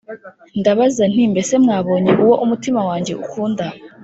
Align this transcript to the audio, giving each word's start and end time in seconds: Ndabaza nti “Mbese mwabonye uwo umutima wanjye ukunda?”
Ndabaza 0.59 1.03
nti 1.11 1.23
“Mbese 1.31 1.53
mwabonye 1.63 2.11
uwo 2.23 2.35
umutima 2.45 2.79
wanjye 2.89 3.11
ukunda?” 3.23 3.65